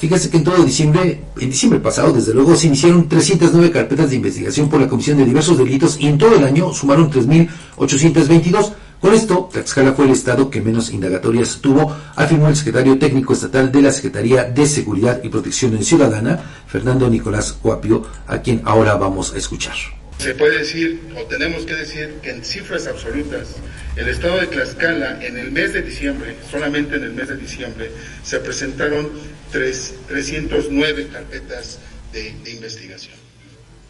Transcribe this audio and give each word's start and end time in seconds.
Fíjese 0.00 0.30
que 0.30 0.38
en 0.38 0.44
todo 0.44 0.64
diciembre, 0.64 1.20
en 1.38 1.50
diciembre 1.50 1.78
pasado, 1.78 2.10
desde 2.10 2.32
luego, 2.32 2.56
se 2.56 2.68
iniciaron 2.68 3.06
309 3.06 3.70
carpetas 3.70 4.08
de 4.08 4.16
investigación 4.16 4.70
por 4.70 4.80
la 4.80 4.88
comisión 4.88 5.18
de 5.18 5.26
diversos 5.26 5.58
delitos 5.58 5.98
y 6.00 6.06
en 6.06 6.16
todo 6.16 6.36
el 6.36 6.42
año 6.42 6.72
sumaron 6.72 7.10
3.822. 7.10 8.72
Con 8.98 9.12
esto, 9.12 9.50
Tlaxcala 9.52 9.92
fue 9.92 10.06
el 10.06 10.12
estado 10.12 10.48
que 10.48 10.62
menos 10.62 10.90
indagatorias 10.90 11.58
tuvo, 11.60 11.94
afirmó 12.16 12.48
el 12.48 12.56
secretario 12.56 12.98
técnico 12.98 13.34
estatal 13.34 13.70
de 13.70 13.82
la 13.82 13.90
Secretaría 13.90 14.44
de 14.44 14.66
Seguridad 14.66 15.20
y 15.22 15.28
Protección 15.28 15.76
Ciudadana, 15.84 16.40
Fernando 16.66 17.06
Nicolás 17.10 17.58
Guapio, 17.62 18.06
a 18.26 18.38
quien 18.38 18.62
ahora 18.64 18.94
vamos 18.94 19.34
a 19.34 19.36
escuchar. 19.36 19.99
Se 20.20 20.34
puede 20.34 20.58
decir, 20.58 21.00
o 21.16 21.24
tenemos 21.24 21.64
que 21.64 21.74
decir, 21.74 22.16
que 22.22 22.28
en 22.28 22.44
cifras 22.44 22.86
absolutas, 22.86 23.56
el 23.96 24.06
estado 24.06 24.38
de 24.38 24.48
Tlaxcala 24.48 25.24
en 25.24 25.38
el 25.38 25.50
mes 25.50 25.72
de 25.72 25.80
diciembre, 25.80 26.36
solamente 26.50 26.96
en 26.96 27.04
el 27.04 27.12
mes 27.12 27.28
de 27.28 27.38
diciembre, 27.38 27.90
se 28.22 28.38
presentaron 28.38 29.08
tres, 29.50 29.94
309 30.08 31.08
carpetas 31.10 31.78
de, 32.12 32.34
investigación. 32.52 33.14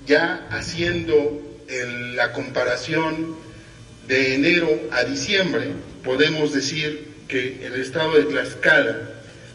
Ya 0.06 0.46
haciendo 0.50 1.42
la 2.14 2.32
comparación 2.32 3.34
de 4.06 4.36
enero 4.36 4.70
a 4.92 5.02
diciembre, 5.02 5.72
podemos 6.04 6.52
decir 6.52 7.08
que 7.26 7.66
el 7.66 7.74
estado 7.74 8.14
de 8.14 8.26
Tlaxcala 8.26 8.98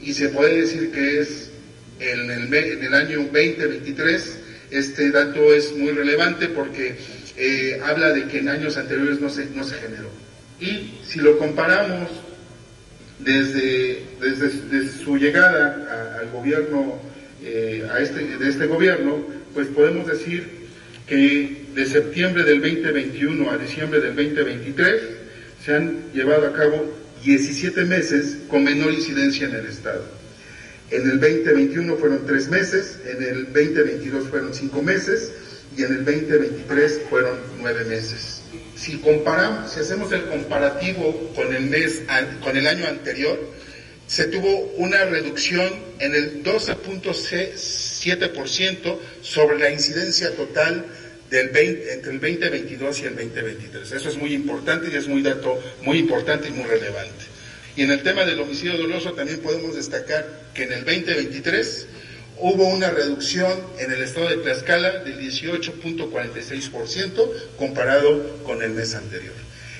y 0.00 0.12
se 0.14 0.28
puede 0.28 0.60
decir 0.60 0.92
que 0.92 1.20
es 1.20 1.50
en 1.98 2.30
el, 2.30 2.54
en 2.54 2.84
el 2.84 2.94
año 2.94 3.18
2023 3.22 4.38
este 4.70 5.10
dato 5.10 5.52
es 5.54 5.74
muy 5.76 5.92
relevante 5.92 6.48
porque 6.48 6.96
eh, 7.36 7.80
habla 7.84 8.10
de 8.10 8.26
que 8.26 8.38
en 8.38 8.48
años 8.48 8.76
anteriores 8.76 9.20
no 9.20 9.30
se, 9.30 9.46
no 9.46 9.64
se 9.64 9.76
generó. 9.76 10.08
Y 10.60 10.98
si 11.06 11.20
lo 11.20 11.38
comparamos 11.38 12.08
desde, 13.18 14.02
desde, 14.20 14.88
su 14.88 15.16
llegada 15.16 16.18
al 16.20 16.30
gobierno, 16.30 17.00
eh, 17.44 17.86
a 17.92 18.00
este, 18.00 18.38
de 18.38 18.48
este 18.48 18.66
gobierno, 18.66 19.22
pues 19.52 19.68
podemos 19.68 20.06
decir 20.06 20.64
que 21.06 21.66
de 21.74 21.86
septiembre 21.86 22.44
del 22.44 22.60
2021 22.62 23.50
a 23.50 23.58
diciembre 23.58 24.00
del 24.00 24.16
2023 24.16 25.02
se 25.64 25.74
han 25.74 26.12
llevado 26.12 26.46
a 26.46 26.52
cabo 26.52 26.90
17 27.22 27.84
meses 27.84 28.38
con 28.48 28.64
menor 28.64 28.92
incidencia 28.92 29.46
en 29.46 29.54
el 29.56 29.66
Estado. 29.66 30.04
En 30.90 31.02
el 31.10 31.20
2021 31.20 31.96
fueron 31.96 32.26
tres 32.26 32.48
meses, 32.48 32.98
en 33.06 33.22
el 33.22 33.44
2022 33.52 34.28
fueron 34.28 34.54
cinco 34.54 34.82
meses 34.82 35.32
y 35.76 35.82
en 35.82 35.92
el 35.92 36.04
2023 36.04 37.00
fueron 37.10 37.36
nueve 37.60 37.84
meses. 37.84 38.42
Si 38.76 38.98
comparamos, 38.98 39.72
si 39.72 39.80
hacemos 39.80 40.12
el 40.12 40.24
comparativo 40.24 41.32
con 41.34 41.54
el 41.54 41.64
mes, 41.64 42.02
con 42.42 42.56
el 42.56 42.66
año 42.66 42.86
anterior, 42.86 43.38
se 44.06 44.26
tuvo 44.26 44.72
una 44.76 45.04
reducción 45.04 45.72
en 45.98 46.14
el 46.14 46.42
12.7% 46.42 48.98
sobre 49.22 49.58
la 49.58 49.70
incidencia 49.70 50.36
total 50.36 50.84
del 51.30 51.48
20, 51.48 51.94
entre 51.94 52.12
el 52.12 52.20
2022 52.20 53.00
y 53.00 53.06
el 53.06 53.16
2023. 53.16 53.92
Eso 53.92 54.08
es 54.08 54.16
muy 54.16 54.32
importante 54.34 54.88
y 54.92 54.96
es 54.96 55.08
muy 55.08 55.22
dato 55.22 55.60
muy 55.82 55.98
importante 55.98 56.48
y 56.48 56.52
muy 56.52 56.64
relevante. 56.64 57.24
Y 57.76 57.82
en 57.82 57.90
el 57.90 58.02
tema 58.02 58.24
del 58.24 58.40
homicidio 58.40 58.78
doloso 58.78 59.12
también 59.14 59.40
podemos 59.40 59.74
destacar 59.74 60.44
que 60.54 60.62
en 60.64 60.74
el 60.74 60.84
2023 60.84 61.86
hubo 62.38 62.68
una 62.68 62.90
reducción 62.90 63.50
en 63.78 63.90
el 63.90 64.02
estado 64.02 64.28
de 64.28 64.36
Tlaxcala 64.36 65.02
del 65.02 65.18
18.46% 65.18 67.30
comparado 67.56 68.44
con 68.44 68.62
el 68.62 68.70
mes 68.70 68.94
anterior. 68.94 69.34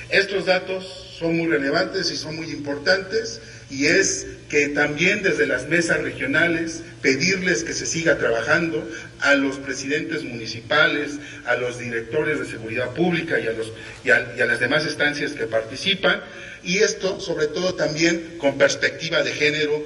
Estos 0.09 0.47
datos 0.47 0.85
son 1.19 1.37
muy 1.37 1.47
relevantes 1.47 2.11
y 2.11 2.17
son 2.17 2.37
muy 2.37 2.51
importantes 2.51 3.41
y 3.71 3.87
es 3.87 4.27
que 4.49 4.69
también 4.69 5.23
desde 5.23 5.47
las 5.47 5.69
mesas 5.69 6.01
regionales 6.03 6.83
pedirles 7.03 7.65
que 7.65 7.73
se 7.73 7.87
siga 7.87 8.19
trabajando 8.19 8.89
a 9.21 9.35
los 9.35 9.57
presidentes 9.57 10.23
municipales, 10.23 11.19
a 11.47 11.57
los 11.57 11.79
directores 11.79 12.39
de 12.39 12.47
seguridad 12.47 12.91
pública 12.95 13.41
y 13.41 13.47
a, 13.47 13.53
los, 13.53 13.73
y 14.05 14.11
a, 14.11 14.47
las 14.47 14.61
demás 14.61 14.85
estancias 14.87 15.33
que 15.33 15.47
participan, 15.47 16.21
y 16.63 16.79
esto 16.79 17.21
sobre 17.21 17.49
todo 17.49 17.75
también 17.75 18.37
con 18.39 18.57
perspectiva 18.57 19.23
de 19.23 19.33
género. 19.33 19.85